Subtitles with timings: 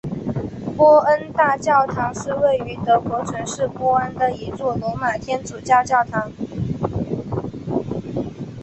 [0.75, 6.31] 波恩大教堂是位于德国城市波恩的一座罗马天主教教堂。